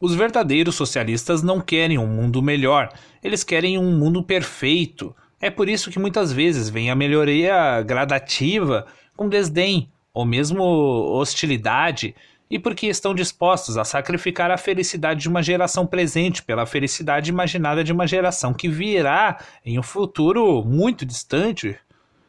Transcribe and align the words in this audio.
Os 0.00 0.14
verdadeiros 0.14 0.74
socialistas 0.74 1.42
não 1.42 1.60
querem 1.60 1.98
um 1.98 2.06
mundo 2.06 2.42
melhor, 2.42 2.90
eles 3.22 3.42
querem 3.42 3.78
um 3.78 3.98
mundo 3.98 4.22
perfeito. 4.22 5.14
É 5.40 5.50
por 5.50 5.68
isso 5.68 5.90
que 5.90 5.98
muitas 5.98 6.32
vezes 6.32 6.68
vem 6.68 6.90
a 6.90 6.94
melhoria 6.94 7.82
gradativa 7.82 8.86
com 9.16 9.28
desdém 9.28 9.90
ou 10.12 10.24
mesmo 10.24 10.62
hostilidade, 10.62 12.14
e 12.48 12.58
porque 12.58 12.86
estão 12.86 13.14
dispostos 13.14 13.76
a 13.76 13.84
sacrificar 13.84 14.50
a 14.50 14.56
felicidade 14.56 15.20
de 15.20 15.28
uma 15.28 15.42
geração 15.42 15.86
presente 15.86 16.42
pela 16.42 16.64
felicidade 16.64 17.30
imaginada 17.30 17.82
de 17.82 17.92
uma 17.92 18.06
geração 18.06 18.54
que 18.54 18.68
virá 18.68 19.38
em 19.64 19.78
um 19.78 19.82
futuro 19.82 20.64
muito 20.64 21.04
distante. 21.04 21.76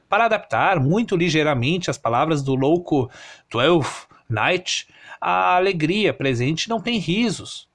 Para 0.10 0.26
adaptar 0.26 0.80
muito 0.80 1.16
ligeiramente 1.16 1.90
as 1.90 1.98
palavras 1.98 2.42
do 2.42 2.56
louco 2.56 3.10
Twelfth 3.50 4.07
Night, 4.30 4.88
a 5.20 5.56
alegria 5.56 6.14
presente 6.14 6.70
não 6.70 6.82
tem 6.82 7.00
risos. 7.00 7.68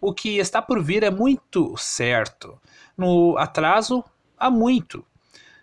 O 0.00 0.14
que 0.14 0.38
está 0.38 0.62
por 0.62 0.82
vir 0.82 1.02
é 1.02 1.10
muito 1.10 1.76
certo. 1.76 2.58
No 2.96 3.36
atraso, 3.36 4.02
há 4.38 4.50
muito. 4.50 5.04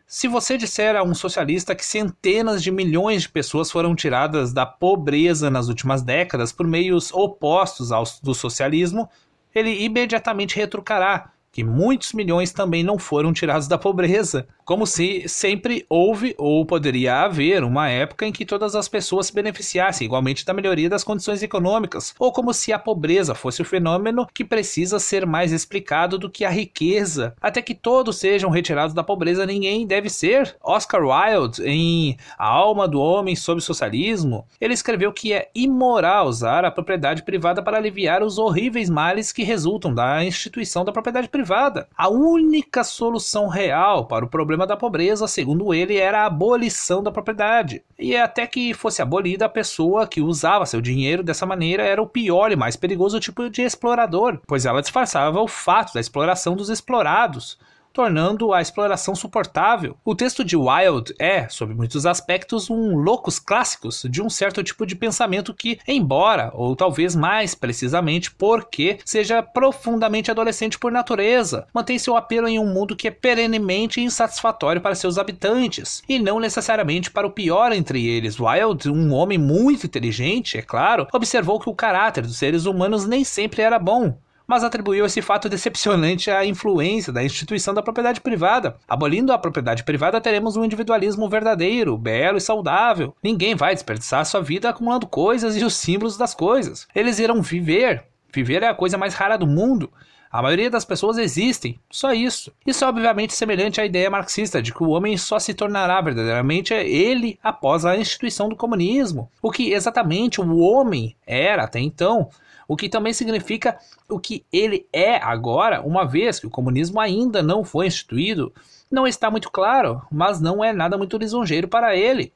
Se 0.05 0.27
você 0.27 0.57
disser 0.57 0.95
a 0.95 1.03
um 1.03 1.13
socialista 1.13 1.75
que 1.75 1.85
centenas 1.85 2.63
de 2.63 2.71
milhões 2.71 3.23
de 3.23 3.29
pessoas 3.29 3.69
foram 3.69 3.93
tiradas 3.93 4.53
da 4.53 4.65
pobreza 4.65 5.49
nas 5.49 5.67
últimas 5.67 6.01
décadas 6.01 6.51
por 6.51 6.65
meios 6.65 7.11
opostos 7.11 7.91
aos 7.91 8.19
do 8.21 8.33
socialismo, 8.33 9.09
ele 9.53 9.83
imediatamente 9.83 10.55
retrucará 10.55 11.33
que 11.51 11.63
muitos 11.63 12.13
milhões 12.13 12.51
também 12.51 12.83
não 12.83 12.99
foram 12.99 13.33
tirados 13.33 13.67
da 13.67 13.77
pobreza, 13.77 14.47
como 14.63 14.85
se 14.85 15.23
sempre 15.27 15.85
houve 15.89 16.35
ou 16.37 16.65
poderia 16.65 17.21
haver 17.21 17.63
uma 17.63 17.89
época 17.89 18.25
em 18.25 18.31
que 18.31 18.45
todas 18.45 18.75
as 18.75 18.87
pessoas 18.87 19.27
se 19.27 19.33
beneficiassem 19.33 20.05
igualmente 20.05 20.45
da 20.45 20.53
melhoria 20.53 20.89
das 20.89 21.03
condições 21.03 21.41
econômicas, 21.41 22.13
ou 22.19 22.31
como 22.31 22.53
se 22.53 22.73
a 22.73 22.77
pobreza 22.77 23.33
fosse 23.33 23.61
o 23.61 23.65
fenômeno 23.65 24.27
que 24.33 24.43
precisa 24.43 24.99
ser 24.99 25.25
mais 25.25 25.51
explicado 25.51 26.17
do 26.17 26.29
que 26.29 26.43
a 26.45 26.49
riqueza. 26.49 27.33
Até 27.41 27.61
que 27.61 27.73
todos 27.73 28.17
sejam 28.17 28.49
retirados 28.49 28.93
da 28.93 29.03
pobreza, 29.03 29.45
ninguém 29.45 29.87
deve 29.87 30.09
ser. 30.09 30.55
Oscar 30.61 31.01
Wilde, 31.01 31.63
em 31.63 32.17
A 32.37 32.45
Alma 32.45 32.87
do 32.87 32.99
Homem 32.99 33.35
sob 33.35 33.61
Socialismo, 33.61 34.45
ele 34.59 34.73
escreveu 34.73 35.13
que 35.13 35.33
é 35.33 35.49
imoral 35.55 36.27
usar 36.27 36.65
a 36.65 36.71
propriedade 36.71 37.23
privada 37.23 37.63
para 37.63 37.77
aliviar 37.77 38.21
os 38.21 38.37
horríveis 38.37 38.89
males 38.89 39.31
que 39.31 39.43
resultam 39.43 39.93
da 39.93 40.23
instituição 40.23 40.83
da 40.83 40.91
propriedade 40.91 41.29
privada 41.29 41.36
privada. 41.37 41.87
A 41.95 42.09
única 42.09 42.83
solução 42.83 43.47
real 43.47 44.07
para 44.07 44.25
o 44.25 44.27
problema 44.27 44.65
da 44.65 44.75
pobreza, 44.75 45.27
segundo 45.27 45.71
ele, 45.71 45.95
era 45.95 46.23
a 46.23 46.25
abolição 46.25 47.03
da 47.03 47.11
propriedade. 47.11 47.83
E 47.97 48.17
até 48.17 48.47
que 48.47 48.73
fosse 48.73 49.03
abolida, 49.03 49.45
a 49.45 49.49
pessoa 49.49 50.07
que 50.07 50.19
usava 50.19 50.65
seu 50.65 50.81
dinheiro 50.81 51.21
dessa 51.21 51.45
maneira 51.45 51.83
era 51.83 52.01
o 52.01 52.07
pior 52.07 52.51
e 52.51 52.55
mais 52.55 52.75
perigoso 52.75 53.19
tipo 53.19 53.49
de 53.49 53.61
explorador, 53.61 54.39
pois 54.47 54.65
ela 54.65 54.81
disfarçava 54.81 55.39
o 55.39 55.47
fato 55.47 55.93
da 55.93 55.99
exploração 55.99 56.55
dos 56.55 56.69
explorados 56.69 57.59
tornando 57.97 58.53
a 58.53 58.61
exploração 58.61 59.15
suportável. 59.15 59.97
O 60.05 60.13
texto 60.13 60.45
de 60.45 60.55
Wilde 60.55 61.15
é, 61.17 61.49
sob 61.49 61.73
muitos 61.73 62.05
aspectos, 62.05 62.69
um 62.69 62.95
locus 62.95 63.39
clássicos 63.39 64.05
de 64.07 64.21
um 64.21 64.29
certo 64.29 64.63
tipo 64.63 64.85
de 64.85 64.95
pensamento 64.95 65.51
que, 65.51 65.79
embora, 65.87 66.51
ou 66.53 66.75
talvez 66.75 67.15
mais 67.15 67.55
precisamente 67.55 68.29
porque, 68.29 68.99
seja 69.03 69.41
profundamente 69.41 70.29
adolescente 70.29 70.77
por 70.77 70.91
natureza, 70.91 71.65
mantém 71.73 71.97
seu 71.97 72.15
apelo 72.15 72.47
em 72.47 72.59
um 72.59 72.71
mundo 72.71 72.95
que 72.95 73.07
é 73.07 73.11
perenemente 73.11 73.99
insatisfatório 73.99 74.79
para 74.79 74.93
seus 74.93 75.17
habitantes, 75.17 76.03
e 76.07 76.19
não 76.19 76.39
necessariamente 76.39 77.09
para 77.09 77.25
o 77.25 77.31
pior 77.31 77.71
entre 77.71 78.05
eles. 78.05 78.39
Wilde, 78.39 78.91
um 78.91 79.11
homem 79.11 79.39
muito 79.39 79.87
inteligente, 79.87 80.55
é 80.55 80.61
claro, 80.61 81.07
observou 81.11 81.59
que 81.59 81.67
o 81.67 81.73
caráter 81.73 82.27
dos 82.27 82.37
seres 82.37 82.67
humanos 82.67 83.07
nem 83.07 83.23
sempre 83.23 83.63
era 83.63 83.79
bom, 83.79 84.15
mas 84.47 84.63
atribuiu 84.63 85.05
esse 85.05 85.21
fato 85.21 85.49
decepcionante 85.49 86.31
à 86.31 86.45
influência 86.45 87.11
da 87.11 87.23
instituição 87.23 87.73
da 87.73 87.83
propriedade 87.83 88.21
privada. 88.21 88.77
Abolindo 88.87 89.33
a 89.33 89.37
propriedade 89.37 89.83
privada, 89.83 90.21
teremos 90.21 90.55
um 90.55 90.63
individualismo 90.63 91.29
verdadeiro, 91.29 91.97
belo 91.97 92.37
e 92.37 92.41
saudável. 92.41 93.13
Ninguém 93.21 93.53
vai 93.55 93.73
desperdiçar 93.73 94.25
sua 94.25 94.41
vida 94.41 94.69
acumulando 94.69 95.05
coisas 95.05 95.57
e 95.57 95.65
os 95.65 95.75
símbolos 95.75 96.17
das 96.17 96.33
coisas. 96.33 96.87
Eles 96.95 97.19
irão 97.19 97.41
viver. 97.41 98.05
Viver 98.33 98.63
é 98.63 98.69
a 98.69 98.75
coisa 98.75 98.97
mais 98.97 99.13
rara 99.13 99.37
do 99.37 99.45
mundo. 99.45 99.91
A 100.29 100.41
maioria 100.41 100.69
das 100.69 100.83
pessoas 100.83 101.17
existem, 101.17 101.79
só 101.89 102.13
isso. 102.13 102.51
Isso 102.65 102.83
é 102.83 102.87
obviamente 102.87 103.33
semelhante 103.33 103.79
à 103.79 103.85
ideia 103.85 104.09
marxista 104.09 104.61
de 104.61 104.73
que 104.73 104.83
o 104.83 104.89
homem 104.89 105.17
só 105.17 105.39
se 105.39 105.53
tornará 105.53 106.01
verdadeiramente 106.01 106.73
ele 106.73 107.39
após 107.41 107.85
a 107.85 107.97
instituição 107.97 108.49
do 108.49 108.55
comunismo. 108.55 109.31
O 109.41 109.49
que 109.49 109.71
exatamente 109.71 110.41
o 110.41 110.57
homem 110.57 111.15
era 111.25 111.63
até 111.63 111.79
então 111.79 112.29
o 112.67 112.75
que 112.75 112.89
também 112.89 113.13
significa 113.13 113.77
o 114.09 114.19
que 114.19 114.45
ele 114.51 114.87
é 114.91 115.15
agora, 115.17 115.81
uma 115.81 116.05
vez 116.05 116.39
que 116.39 116.47
o 116.47 116.51
comunismo 116.51 116.99
ainda 116.99 117.41
não 117.41 117.63
foi 117.63 117.87
instituído, 117.87 118.53
não 118.91 119.07
está 119.07 119.31
muito 119.31 119.49
claro, 119.49 120.01
mas 120.11 120.41
não 120.41 120.63
é 120.63 120.73
nada 120.73 120.97
muito 120.97 121.17
lisonjeiro 121.17 121.67
para 121.67 121.95
ele. 121.95 122.33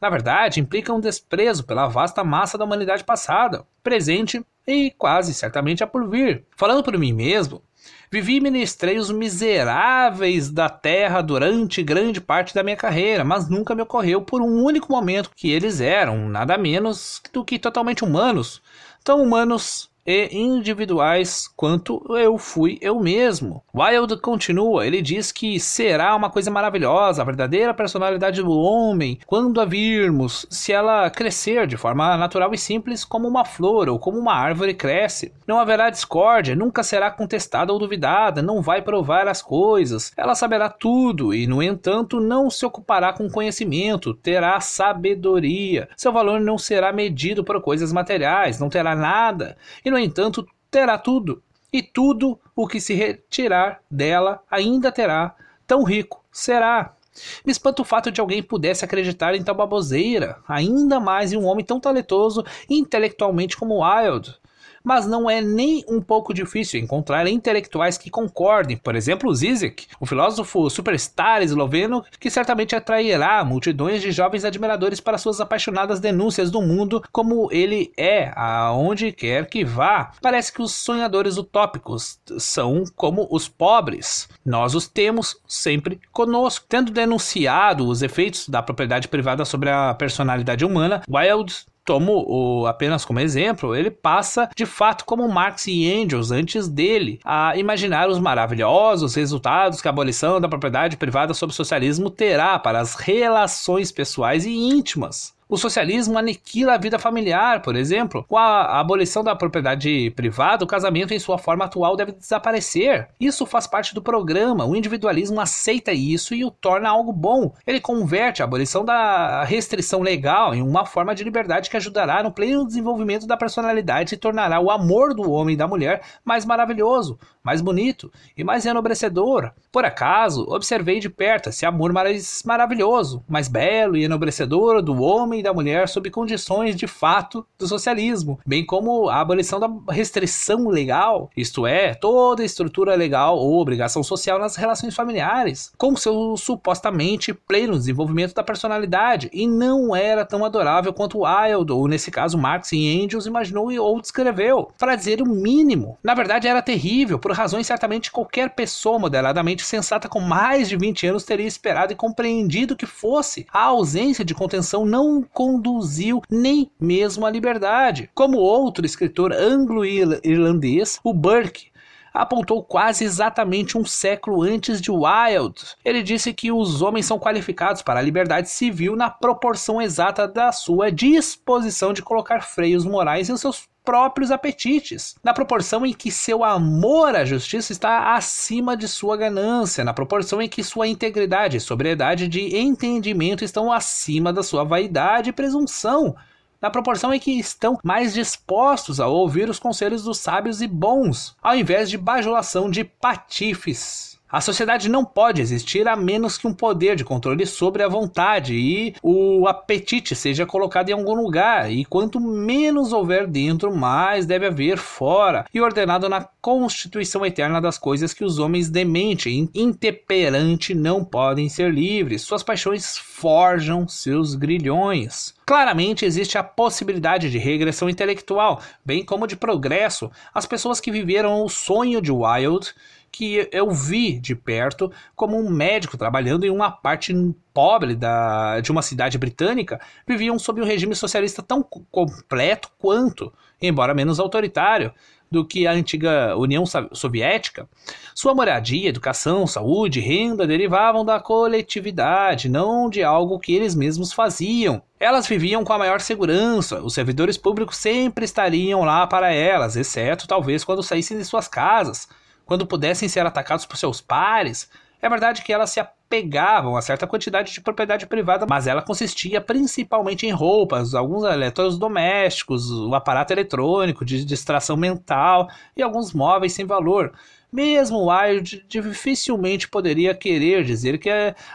Na 0.00 0.10
verdade, 0.10 0.60
implica 0.60 0.92
um 0.92 1.00
desprezo 1.00 1.64
pela 1.64 1.88
vasta 1.88 2.24
massa 2.24 2.58
da 2.58 2.64
humanidade 2.64 3.04
passada, 3.04 3.64
presente 3.82 4.44
e 4.66 4.90
quase 4.90 5.32
certamente 5.32 5.82
a 5.84 5.86
por 5.86 6.08
vir. 6.08 6.44
Falando 6.56 6.82
por 6.82 6.98
mim 6.98 7.12
mesmo, 7.12 7.62
Vivi 8.10 8.36
e 8.36 8.40
ministrei 8.40 8.98
os 8.98 9.10
miseráveis 9.10 10.50
da 10.50 10.68
terra 10.68 11.22
durante 11.22 11.82
grande 11.82 12.20
parte 12.20 12.54
da 12.54 12.62
minha 12.62 12.76
carreira, 12.76 13.24
mas 13.24 13.48
nunca 13.48 13.74
me 13.74 13.80
ocorreu 13.80 14.20
por 14.20 14.42
um 14.42 14.62
único 14.62 14.92
momento 14.92 15.30
que 15.34 15.50
eles 15.50 15.80
eram 15.80 16.28
nada 16.28 16.58
menos 16.58 17.22
do 17.32 17.42
que 17.42 17.58
totalmente 17.58 18.04
humanos, 18.04 18.60
tão 19.02 19.22
humanos 19.22 19.90
e 20.06 20.28
individuais 20.32 21.48
quanto 21.56 22.02
eu 22.16 22.36
fui 22.36 22.78
eu 22.80 22.98
mesmo. 23.00 23.62
Wilde 23.74 24.16
continua, 24.20 24.86
ele 24.86 25.00
diz 25.00 25.30
que 25.30 25.60
será 25.60 26.14
uma 26.16 26.30
coisa 26.30 26.50
maravilhosa, 26.50 27.22
a 27.22 27.24
verdadeira 27.24 27.72
personalidade 27.72 28.42
do 28.42 28.50
homem, 28.50 29.18
quando 29.26 29.60
a 29.60 29.64
virmos, 29.64 30.46
se 30.50 30.72
ela 30.72 31.08
crescer 31.10 31.66
de 31.66 31.76
forma 31.76 32.16
natural 32.16 32.52
e 32.52 32.58
simples 32.58 33.04
como 33.04 33.28
uma 33.28 33.44
flor 33.44 33.88
ou 33.88 33.98
como 33.98 34.18
uma 34.18 34.34
árvore 34.34 34.74
cresce. 34.74 35.32
Não 35.46 35.60
haverá 35.60 35.90
discórdia, 35.90 36.56
nunca 36.56 36.82
será 36.82 37.10
contestada 37.10 37.72
ou 37.72 37.78
duvidada, 37.78 38.42
não 38.42 38.60
vai 38.60 38.82
provar 38.82 39.28
as 39.28 39.40
coisas, 39.40 40.12
ela 40.16 40.34
saberá 40.34 40.68
tudo 40.68 41.32
e, 41.34 41.46
no 41.46 41.62
entanto, 41.62 42.20
não 42.20 42.50
se 42.50 42.66
ocupará 42.66 43.12
com 43.12 43.30
conhecimento, 43.30 44.14
terá 44.14 44.58
sabedoria. 44.60 45.88
Seu 45.96 46.12
valor 46.12 46.40
não 46.40 46.58
será 46.58 46.92
medido 46.92 47.44
por 47.44 47.60
coisas 47.60 47.92
materiais, 47.92 48.58
não 48.58 48.68
terá 48.68 48.96
nada. 48.96 49.56
E 49.84 49.91
no 49.92 49.98
entanto, 49.98 50.46
terá 50.70 50.98
tudo, 50.98 51.42
e 51.72 51.82
tudo 51.82 52.38
o 52.54 52.66
que 52.66 52.80
se 52.80 52.94
retirar 52.94 53.80
dela 53.90 54.42
ainda 54.50 54.92
terá, 54.92 55.34
tão 55.66 55.82
rico 55.82 56.24
será. 56.30 56.96
Me 57.44 57.52
espanta 57.52 57.82
o 57.82 57.84
fato 57.84 58.10
de 58.10 58.20
alguém 58.20 58.42
pudesse 58.42 58.84
acreditar 58.84 59.34
em 59.34 59.42
tal 59.42 59.54
baboseira, 59.54 60.38
ainda 60.48 60.98
mais 60.98 61.32
em 61.32 61.36
um 61.36 61.44
homem 61.44 61.64
tão 61.64 61.78
talentoso 61.78 62.44
intelectualmente 62.68 63.56
como 63.56 63.82
Wilde 63.82 64.40
mas 64.82 65.06
não 65.06 65.28
é 65.28 65.40
nem 65.40 65.84
um 65.88 66.00
pouco 66.00 66.34
difícil 66.34 66.80
encontrar 66.80 67.26
intelectuais 67.26 67.98
que 67.98 68.10
concordem. 68.10 68.76
Por 68.76 68.94
exemplo, 68.94 69.34
Zizek, 69.34 69.86
o 70.00 70.06
filósofo 70.06 70.68
superstar 70.70 71.42
esloveno 71.42 72.04
que 72.18 72.30
certamente 72.30 72.74
atrairá 72.74 73.44
multidões 73.44 74.02
de 74.02 74.12
jovens 74.12 74.44
admiradores 74.44 75.00
para 75.00 75.18
suas 75.18 75.40
apaixonadas 75.40 76.00
denúncias 76.00 76.50
do 76.50 76.62
mundo 76.62 77.02
como 77.12 77.48
ele 77.52 77.92
é, 77.96 78.32
aonde 78.34 79.12
quer 79.12 79.46
que 79.46 79.64
vá. 79.64 80.12
Parece 80.20 80.52
que 80.52 80.62
os 80.62 80.72
sonhadores 80.72 81.36
utópicos 81.36 82.18
são 82.38 82.84
como 82.96 83.26
os 83.30 83.48
pobres. 83.48 84.28
Nós 84.44 84.74
os 84.74 84.88
temos 84.88 85.36
sempre 85.46 86.00
conosco. 86.12 86.66
Tendo 86.68 86.92
denunciado 86.92 87.86
os 87.86 88.02
efeitos 88.02 88.48
da 88.48 88.62
propriedade 88.62 89.08
privada 89.08 89.44
sobre 89.44 89.70
a 89.70 89.94
personalidade 89.94 90.64
humana, 90.64 91.02
Wilde 91.08 91.64
tomo 91.84 92.24
o, 92.26 92.66
apenas 92.66 93.04
como 93.04 93.20
exemplo, 93.20 93.74
ele 93.74 93.90
passa 93.90 94.48
de 94.56 94.66
fato 94.66 95.04
como 95.04 95.28
Marx 95.28 95.66
e 95.66 95.84
Engels 95.92 96.30
antes 96.30 96.68
dele 96.68 97.20
a 97.24 97.56
imaginar 97.56 98.08
os 98.08 98.18
maravilhosos 98.18 99.14
resultados 99.14 99.80
que 99.80 99.88
a 99.88 99.90
abolição 99.90 100.40
da 100.40 100.48
propriedade 100.48 100.96
privada 100.96 101.34
sob 101.34 101.52
o 101.52 101.54
socialismo 101.54 102.10
terá 102.10 102.58
para 102.58 102.80
as 102.80 102.94
relações 102.94 103.90
pessoais 103.90 104.44
e 104.44 104.50
íntimas. 104.50 105.34
O 105.52 105.58
socialismo 105.58 106.16
aniquila 106.16 106.72
a 106.72 106.78
vida 106.78 106.98
familiar, 106.98 107.60
por 107.60 107.76
exemplo. 107.76 108.24
Com 108.26 108.38
a 108.38 108.80
abolição 108.80 109.22
da 109.22 109.36
propriedade 109.36 110.10
privada, 110.12 110.64
o 110.64 110.66
casamento 110.66 111.12
em 111.12 111.18
sua 111.18 111.36
forma 111.36 111.66
atual 111.66 111.94
deve 111.94 112.12
desaparecer. 112.12 113.06
Isso 113.20 113.44
faz 113.44 113.66
parte 113.66 113.94
do 113.94 114.00
programa. 114.00 114.64
O 114.64 114.74
individualismo 114.74 115.38
aceita 115.42 115.92
isso 115.92 116.34
e 116.34 116.42
o 116.42 116.50
torna 116.50 116.88
algo 116.88 117.12
bom. 117.12 117.52
Ele 117.66 117.82
converte 117.82 118.40
a 118.40 118.46
abolição 118.46 118.82
da 118.82 119.44
restrição 119.44 120.00
legal 120.00 120.54
em 120.54 120.62
uma 120.62 120.86
forma 120.86 121.14
de 121.14 121.22
liberdade 121.22 121.68
que 121.68 121.76
ajudará 121.76 122.22
no 122.22 122.32
pleno 122.32 122.66
desenvolvimento 122.66 123.26
da 123.26 123.36
personalidade 123.36 124.14
e 124.14 124.18
tornará 124.18 124.58
o 124.58 124.70
amor 124.70 125.12
do 125.12 125.30
homem 125.30 125.52
e 125.52 125.58
da 125.58 125.68
mulher 125.68 126.00
mais 126.24 126.46
maravilhoso, 126.46 127.18
mais 127.44 127.60
bonito 127.60 128.10
e 128.34 128.42
mais 128.42 128.64
enobrecedor. 128.64 129.50
Por 129.70 129.84
acaso, 129.84 130.46
observei 130.48 130.98
de 130.98 131.10
perto 131.10 131.50
esse 131.50 131.66
amor 131.66 131.92
mais 131.92 132.42
maravilhoso, 132.46 133.22
mais 133.28 133.48
belo 133.48 133.98
e 133.98 134.04
enobrecedor 134.04 134.80
do 134.80 135.02
homem 135.02 135.41
da 135.42 135.52
mulher 135.52 135.88
sob 135.88 136.10
condições 136.10 136.76
de 136.76 136.86
fato 136.86 137.46
do 137.58 137.66
socialismo, 137.66 138.38
bem 138.46 138.64
como 138.64 139.08
a 139.08 139.20
abolição 139.20 139.58
da 139.58 139.68
restrição 139.90 140.68
legal, 140.68 141.30
isto 141.36 141.66
é, 141.66 141.94
toda 141.94 142.44
estrutura 142.44 142.94
legal 142.94 143.36
ou 143.38 143.60
obrigação 143.60 144.02
social 144.02 144.38
nas 144.38 144.56
relações 144.56 144.94
familiares, 144.94 145.72
com 145.76 145.96
seu 145.96 146.36
supostamente 146.36 147.34
pleno 147.34 147.78
desenvolvimento 147.78 148.34
da 148.34 148.42
personalidade, 148.42 149.30
e 149.32 149.46
não 149.46 149.94
era 149.94 150.24
tão 150.24 150.44
adorável 150.44 150.92
quanto 150.92 151.22
Wilde, 151.22 151.72
ou 151.72 151.88
nesse 151.88 152.10
caso 152.10 152.38
Marx 152.38 152.72
e 152.72 152.78
Engels 152.78 153.26
imaginou 153.26 153.72
ou 153.78 154.00
descreveu, 154.00 154.70
para 154.78 154.96
dizer 154.96 155.22
o 155.22 155.26
mínimo. 155.26 155.98
Na 156.02 156.14
verdade 156.14 156.48
era 156.48 156.62
terrível, 156.62 157.18
por 157.18 157.32
razões 157.32 157.66
certamente 157.66 158.10
qualquer 158.10 158.50
pessoa 158.50 158.98
moderadamente 158.98 159.64
sensata 159.64 160.08
com 160.08 160.20
mais 160.20 160.68
de 160.68 160.76
20 160.76 161.06
anos 161.06 161.24
teria 161.24 161.46
esperado 161.46 161.92
e 161.92 161.96
compreendido 161.96 162.76
que 162.76 162.86
fosse. 162.86 163.46
A 163.52 163.64
ausência 163.64 164.24
de 164.24 164.34
contenção 164.34 164.84
não 164.84 165.22
conduziu 165.32 166.22
nem 166.30 166.70
mesmo 166.80 167.26
à 167.26 167.30
liberdade. 167.30 168.10
Como 168.14 168.38
outro 168.38 168.86
escritor 168.86 169.32
anglo-irlandês, 169.32 171.00
o 171.02 171.12
Burke, 171.12 171.71
apontou 172.12 172.62
quase 172.62 173.04
exatamente 173.04 173.76
um 173.78 173.84
século 173.84 174.42
antes 174.42 174.80
de 174.80 174.90
Wilde. 174.90 175.76
Ele 175.84 176.02
disse 176.02 176.32
que 176.32 176.52
os 176.52 176.82
homens 176.82 177.06
são 177.06 177.18
qualificados 177.18 177.82
para 177.82 178.00
a 178.00 178.02
liberdade 178.02 178.50
civil 178.50 178.96
na 178.96 179.10
proporção 179.10 179.80
exata 179.80 180.28
da 180.28 180.52
sua 180.52 180.90
disposição 180.90 181.92
de 181.92 182.02
colocar 182.02 182.42
freios 182.42 182.84
morais 182.84 183.28
em 183.28 183.36
seus 183.36 183.68
próprios 183.84 184.30
apetites, 184.30 185.16
na 185.22 185.34
proporção 185.34 185.84
em 185.84 185.92
que 185.92 186.10
seu 186.10 186.44
amor 186.44 187.16
à 187.16 187.24
justiça 187.24 187.72
está 187.72 188.14
acima 188.14 188.76
de 188.76 188.86
sua 188.86 189.16
ganância, 189.16 189.84
na 189.84 189.92
proporção 189.92 190.40
em 190.40 190.48
que 190.48 190.62
sua 190.62 190.86
integridade 190.86 191.56
e 191.56 191.60
sobriedade 191.60 192.28
de 192.28 192.56
entendimento 192.56 193.44
estão 193.44 193.72
acima 193.72 194.32
da 194.32 194.42
sua 194.42 194.64
vaidade 194.64 195.30
e 195.30 195.32
presunção, 195.32 196.14
na 196.62 196.70
proporção 196.70 197.12
em 197.12 197.18
que 197.18 197.32
estão 197.32 197.76
mais 197.82 198.14
dispostos 198.14 199.00
a 199.00 199.08
ouvir 199.08 199.50
os 199.50 199.58
conselhos 199.58 200.04
dos 200.04 200.18
sábios 200.18 200.62
e 200.62 200.68
bons, 200.68 201.36
ao 201.42 201.56
invés 201.56 201.90
de 201.90 201.98
bajulação 201.98 202.70
de 202.70 202.84
patifes. 202.84 204.11
A 204.32 204.40
sociedade 204.40 204.88
não 204.88 205.04
pode 205.04 205.42
existir 205.42 205.86
a 205.86 205.94
menos 205.94 206.38
que 206.38 206.46
um 206.46 206.54
poder 206.54 206.96
de 206.96 207.04
controle 207.04 207.44
sobre 207.44 207.82
a 207.82 207.88
vontade 207.88 208.54
e 208.54 208.94
o 209.02 209.46
apetite 209.46 210.16
seja 210.16 210.46
colocado 210.46 210.88
em 210.88 210.94
algum 210.94 211.12
lugar, 211.12 211.70
e 211.70 211.84
quanto 211.84 212.18
menos 212.18 212.94
houver 212.94 213.26
dentro, 213.26 213.76
mais 213.76 214.24
deve 214.24 214.46
haver 214.46 214.78
fora, 214.78 215.44
e 215.52 215.60
ordenado 215.60 216.08
na 216.08 216.26
constituição 216.40 217.26
eterna 217.26 217.60
das 217.60 217.76
coisas 217.76 218.14
que 218.14 218.24
os 218.24 218.38
homens 218.38 218.70
demente 218.70 219.28
e 219.28 219.50
intemperante 219.54 220.74
não 220.74 221.04
podem 221.04 221.50
ser 221.50 221.70
livres. 221.70 222.22
Suas 222.22 222.42
paixões 222.42 222.96
forjam 222.96 223.86
seus 223.86 224.34
grilhões. 224.34 225.34
Claramente 225.44 226.06
existe 226.06 226.38
a 226.38 226.42
possibilidade 226.42 227.30
de 227.30 227.36
regressão 227.36 227.90
intelectual, 227.90 228.62
bem 228.82 229.04
como 229.04 229.26
de 229.26 229.36
progresso. 229.36 230.10
As 230.32 230.46
pessoas 230.46 230.80
que 230.80 230.90
viveram 230.90 231.44
o 231.44 231.50
sonho 231.50 232.00
de 232.00 232.10
Wilde 232.10 232.72
que 233.12 233.46
eu 233.52 233.70
vi 233.70 234.18
de 234.18 234.34
perto 234.34 234.90
como 235.14 235.38
um 235.38 235.50
médico 235.50 235.98
trabalhando 235.98 236.44
em 236.44 236.50
uma 236.50 236.70
parte 236.70 237.14
pobre 237.52 237.94
da, 237.94 238.58
de 238.60 238.72
uma 238.72 238.80
cidade 238.80 239.18
britânica 239.18 239.78
viviam 240.08 240.38
sob 240.38 240.62
um 240.62 240.64
regime 240.64 240.94
socialista 240.94 241.42
tão 241.42 241.62
completo 241.62 242.70
quanto, 242.78 243.30
embora 243.60 243.92
menos 243.92 244.18
autoritário, 244.18 244.92
do 245.30 245.46
que 245.46 245.66
a 245.66 245.72
antiga 245.72 246.36
União 246.36 246.64
Soviética, 246.92 247.66
sua 248.14 248.34
moradia, 248.34 248.90
educação, 248.90 249.46
saúde, 249.46 249.98
renda 249.98 250.46
derivavam 250.46 251.06
da 251.06 251.18
coletividade, 251.18 252.50
não 252.50 252.90
de 252.90 253.02
algo 253.02 253.38
que 253.38 253.54
eles 253.54 253.74
mesmos 253.74 254.12
faziam. 254.12 254.82
Elas 255.00 255.26
viviam 255.26 255.64
com 255.64 255.72
a 255.72 255.78
maior 255.78 256.00
segurança, 256.02 256.82
os 256.82 256.92
servidores 256.92 257.38
públicos 257.38 257.78
sempre 257.78 258.26
estariam 258.26 258.84
lá 258.84 259.06
para 259.06 259.32
elas, 259.32 259.74
exceto 259.74 260.28
talvez 260.28 260.64
quando 260.64 260.82
saíssem 260.82 261.16
de 261.16 261.24
suas 261.24 261.48
casas 261.48 262.06
quando 262.46 262.66
pudessem 262.66 263.08
ser 263.08 263.26
atacados 263.26 263.66
por 263.66 263.76
seus 263.76 264.00
pares, 264.00 264.68
é 265.00 265.08
verdade 265.08 265.42
que 265.42 265.52
elas 265.52 265.70
se 265.70 265.80
apegavam 265.80 266.76
a 266.76 266.82
certa 266.82 267.08
quantidade 267.08 267.52
de 267.52 267.60
propriedade 267.60 268.06
privada, 268.06 268.46
mas 268.48 268.68
ela 268.68 268.80
consistia 268.80 269.40
principalmente 269.40 270.26
em 270.26 270.30
roupas, 270.30 270.94
alguns 270.94 271.24
eletrodomésticos, 271.24 272.70
o 272.70 272.94
aparato 272.94 273.32
eletrônico 273.32 274.04
de 274.04 274.24
distração 274.24 274.76
mental 274.76 275.48
e 275.76 275.82
alguns 275.82 276.12
móveis 276.12 276.52
sem 276.52 276.64
valor. 276.64 277.12
Mesmo 277.52 278.10
Wilde 278.10 278.64
dificilmente 278.66 279.68
poderia 279.68 280.14
querer 280.14 280.64
dizer 280.64 280.98
que 280.98 281.10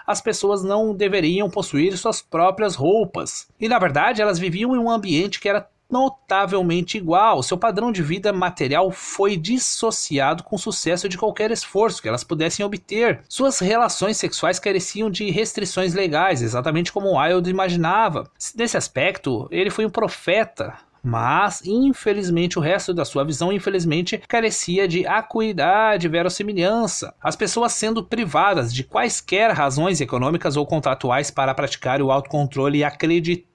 as 0.05 0.21
pessoas 0.21 0.61
não 0.63 0.93
deveriam 0.93 1.49
possuir 1.49 1.97
suas 1.97 2.21
próprias 2.21 2.75
roupas. 2.75 3.47
E 3.59 3.67
na 3.69 3.79
verdade, 3.79 4.21
elas 4.21 4.37
viviam 4.37 4.75
em 4.75 4.79
um 4.79 4.91
ambiente 4.91 5.39
que 5.39 5.49
era 5.49 5.67
notavelmente 5.89 6.97
igual. 6.97 7.41
Seu 7.41 7.57
padrão 7.57 7.91
de 7.91 8.01
vida 8.01 8.33
material 8.33 8.91
foi 8.91 9.37
dissociado 9.37 10.43
com 10.43 10.55
o 10.55 10.59
sucesso 10.59 11.07
de 11.07 11.17
qualquer 11.17 11.51
esforço 11.51 12.01
que 12.01 12.07
elas 12.07 12.23
pudessem 12.23 12.65
obter. 12.65 13.21
Suas 13.27 13.59
relações 13.59 14.17
sexuais 14.17 14.59
careciam 14.59 15.09
de 15.09 15.29
restrições 15.29 15.93
legais, 15.93 16.41
exatamente 16.41 16.91
como 16.91 17.17
Wilde 17.17 17.49
imaginava. 17.49 18.29
Nesse 18.55 18.77
aspecto, 18.77 19.47
ele 19.51 19.69
foi 19.69 19.85
um 19.85 19.89
profeta 19.89 20.75
mas, 21.07 21.61
infelizmente, 21.65 22.59
o 22.59 22.61
resto 22.61 22.93
da 22.93 23.05
sua 23.05 23.23
visão, 23.23 23.49
infelizmente, 23.49 24.21
carecia 24.27 24.85
de 24.87 25.07
acuidade 25.07 26.07
verossimilhança. 26.09 27.15
As 27.23 27.33
pessoas 27.33 27.71
sendo 27.71 28.03
privadas 28.03 28.73
de 28.73 28.83
quaisquer 28.83 29.51
razões 29.51 30.01
econômicas 30.01 30.57
ou 30.57 30.65
contratuais 30.65 31.31
para 31.31 31.55
praticar 31.55 32.01
o 32.01 32.11
autocontrole 32.11 32.79
e 32.79 32.83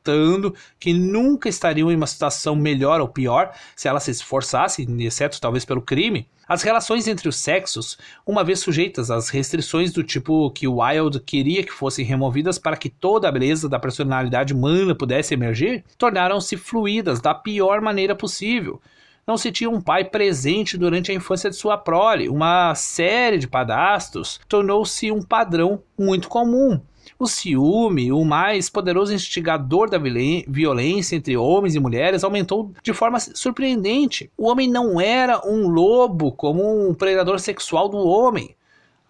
acreditando 0.03 0.55
que 0.79 0.93
nunca 0.93 1.49
estariam 1.49 1.91
em 1.91 1.97
uma 1.97 2.07
situação 2.07 2.57
melhor 2.57 3.01
ou 3.01 3.09
pior 3.09 3.53
se 3.77 3.89
elas 3.89 4.03
se 4.03 4.11
esforçassem, 4.11 4.87
exceto 5.05 5.41
talvez 5.41 5.65
pelo 5.65 5.81
crime, 5.81 6.29
as 6.49 6.63
relações 6.63 7.07
entre 7.07 7.29
os 7.29 7.37
sexos, 7.37 7.97
uma 8.27 8.45
vez 8.45 8.59
sujeitas 8.59 9.11
às 9.11 9.31
restrições 9.31 9.93
do 9.93 10.03
tipo 10.03 10.51
que 10.51 10.67
Wilde 10.67 11.21
queria 11.21 11.63
que 11.63 11.73
fossem 11.73 12.05
removidas 12.05 12.59
para 12.59 12.77
que 12.77 12.91
toda 12.91 13.29
a 13.29 13.33
beleza 13.33 13.69
da 13.69 13.79
personalidade 13.79 14.53
humana 14.53 14.95
pudesse 14.95 15.33
emergir, 15.33 15.85
tornaram-se 15.97 16.57
fluídas 16.57 17.21
da 17.21 17.33
pior 17.33 17.81
maneira 17.81 18.15
possível. 18.15 18.81
Não 19.25 19.37
se 19.37 19.53
tinha 19.53 19.71
um 19.71 19.81
pai 19.81 20.05
presente 20.05 20.77
durante 20.77 21.13
a 21.13 21.15
infância 21.15 21.49
de 21.49 21.55
sua 21.55 21.79
prole. 21.79 22.29
Uma 22.29 22.75
série 22.75 23.39
de 23.39 23.47
padastros 23.47 24.41
tornou-se 24.49 25.13
um 25.13 25.23
padrão 25.23 25.81
muito 25.97 26.29
comum. 26.29 26.81
O 27.19 27.27
ciúme, 27.27 28.13
o 28.13 28.25
mais 28.25 28.69
poderoso 28.69 29.15
instigador 29.15 29.89
da 29.89 29.99
violência 29.99 31.17
entre 31.17 31.37
homens 31.37 31.75
e 31.75 31.81
mulheres, 31.81 32.25
aumentou 32.25 32.73
de 32.83 32.93
forma 32.93 33.19
surpreendente. 33.21 34.31
O 34.37 34.49
homem 34.49 34.69
não 34.69 35.01
era 35.01 35.47
um 35.47 35.69
lobo 35.69 36.33
como 36.33 36.89
um 36.89 36.95
predador 36.95 37.39
sexual 37.39 37.89
do 37.89 37.99
homem. 37.99 38.55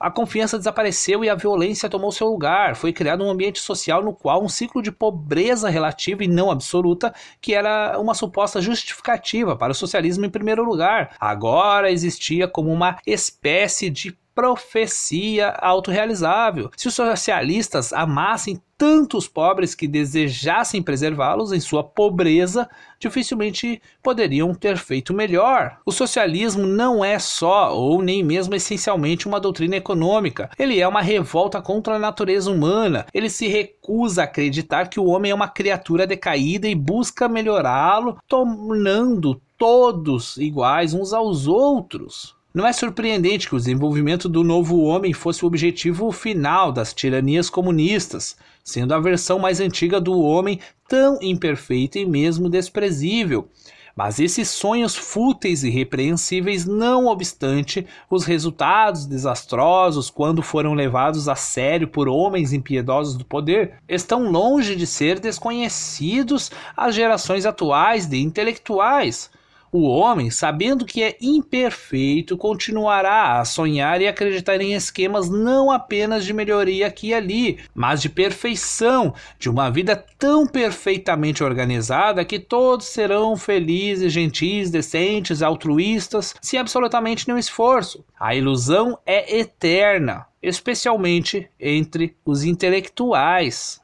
A 0.03 0.11
confiança 0.11 0.59
desapareceu 0.59 1.25
e 1.25 1.31
a 1.31 1.35
violência 1.37 1.89
tomou 1.89 2.11
seu 2.11 2.27
lugar. 2.27 2.75
Foi 2.75 2.93
criado 2.93 3.23
um 3.23 3.31
ambiente 3.31 3.61
social 3.61 4.03
no 4.03 4.13
qual 4.13 4.43
um 4.43 4.49
ciclo 4.49 4.83
de 4.83 4.91
pobreza 4.91 5.69
relativa 5.69 6.25
e 6.25 6.29
não 6.29 6.51
absoluta, 6.51 7.15
que 7.41 7.55
era 7.55 7.97
uma 8.01 8.13
suposta 8.13 8.61
justificativa 8.61 9.55
para 9.55 9.71
o 9.71 9.77
socialismo 9.77 10.27
em 10.27 10.31
primeiro 10.31 10.65
lugar, 10.65 11.15
agora 11.21 11.89
existia 11.89 12.49
como 12.49 12.73
uma 12.73 12.99
espécie 13.07 13.89
de 13.89 14.19
profecia 14.35 15.51
autorrealizável. 15.61 16.71
Se 16.77 16.89
os 16.89 16.95
socialistas 16.95 17.93
amassem 17.93 18.61
tantos 18.83 19.29
pobres 19.29 19.77
que 19.77 19.87
desejassem 19.87 20.83
preservá-los 20.83 21.53
em 21.53 21.61
sua 21.61 21.85
pobreza, 21.85 22.69
dificilmente 22.99 23.81
poderiam 24.03 24.53
ter 24.53 24.77
feito 24.77 25.15
melhor. 25.15 25.79
O 25.87 25.93
socialismo 25.93 26.67
não 26.67 27.05
é 27.05 27.17
só, 27.17 27.73
ou 27.77 28.03
nem 28.03 28.25
mesmo 28.25 28.57
essencialmente, 28.57 29.29
uma 29.29 29.39
doutrina 29.39 29.77
econômica. 29.77 30.51
Ele 30.59 30.81
é 30.81 30.89
uma 30.89 31.01
revolta 31.01 31.63
contra 31.63 31.95
a 31.95 31.99
natureza 31.99 32.51
humana. 32.51 33.07
Ele 33.15 33.31
se 33.31 33.47
recusa 33.47 34.23
a 34.23 34.25
acreditar 34.25 34.89
que 34.89 34.99
o 34.99 35.07
homem 35.07 35.31
é 35.31 35.35
uma 35.35 35.49
criatura 35.49 36.05
decaída 36.05 36.67
e 36.67 36.75
busca 36.75 37.29
melhorá-lo, 37.29 38.19
tornando 38.27 39.41
todos 39.57 40.39
iguais 40.39 40.93
uns 40.93 41.13
aos 41.13 41.47
outros. 41.47 42.35
Não 42.55 42.67
é 42.67 42.73
surpreendente 42.73 43.49
que 43.49 43.55
o 43.55 43.59
desenvolvimento 43.59 44.29
do 44.29 44.45
novo 44.45 44.83
homem 44.83 45.15
fosse 45.15 45.43
o 45.43 45.47
objetivo 45.47 46.13
final 46.13 46.71
das 46.71 46.93
tiranias 46.93 47.49
comunistas, 47.49 48.37
sendo 48.63 48.93
a 48.93 49.01
versão 49.01 49.39
mais 49.39 49.59
antiga 49.59 49.99
do 49.99 50.21
homem 50.21 50.61
tão 50.87 51.19
imperfeita 51.23 51.99
e 51.99 52.05
mesmo 52.05 52.51
desprezível. 52.51 53.49
Mas 53.97 54.21
esses 54.21 54.51
sonhos 54.51 54.95
fúteis 54.95 55.65
e 55.65 55.71
repreensíveis, 55.71 56.67
não 56.67 57.07
obstante 57.07 57.87
os 58.11 58.25
resultados 58.25 59.07
desastrosos 59.07 60.11
quando 60.11 60.43
foram 60.43 60.75
levados 60.75 61.31
a 61.31 61.35
sério 61.35 61.89
por 61.89 62.07
homens 62.07 62.53
impiedosos 62.53 63.17
do 63.17 63.25
poder, 63.25 63.77
estão 63.89 64.31
longe 64.31 64.77
de 64.77 64.87
ser 64.87 65.19
desconhecidos 65.21 66.51
às 66.77 66.95
gerações 66.95 67.47
atuais 67.47 68.07
de 68.07 68.21
intelectuais. 68.21 69.31
O 69.75 69.89
homem, 69.89 70.29
sabendo 70.31 70.85
que 70.85 71.03
é 71.03 71.17
imperfeito, 71.19 72.37
continuará 72.37 73.41
a 73.41 73.45
sonhar 73.47 74.03
e 74.03 74.07
acreditar 74.07 74.61
em 74.61 74.75
esquemas 74.75 75.31
não 75.31 75.71
apenas 75.71 76.27
de 76.27 76.35
melhoria 76.35 76.87
aqui 76.87 77.09
e 77.09 77.15
ali, 77.15 77.59
mas 77.75 78.03
de 78.03 78.11
perfeição, 78.11 79.15
de 79.39 79.49
uma 79.49 79.71
vida 79.71 79.97
tão 80.19 80.47
perfeitamente 80.47 81.43
organizada 81.43 82.23
que 82.23 82.39
todos 82.39 82.89
serão 82.89 83.35
felizes, 83.35 84.13
gentis, 84.13 84.71
decentes, 84.71 85.41
altruístas, 85.41 86.35
sem 86.43 86.61
absolutamente 86.61 87.27
nenhum 87.27 87.39
esforço. 87.39 88.05
A 88.21 88.35
ilusão 88.35 88.99
é 89.07 89.39
eterna, 89.39 90.27
especialmente 90.43 91.49
entre 91.59 92.15
os 92.27 92.45
intelectuais. 92.45 93.81